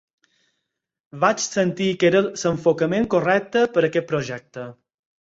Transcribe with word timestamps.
Vaig 1.25 1.43
sentir 1.43 1.91
que 2.05 2.11
era 2.11 2.23
l'enfocament 2.31 3.09
correcte 3.15 3.67
per 3.77 3.89
aquest 3.91 4.13
projecte. 4.17 4.71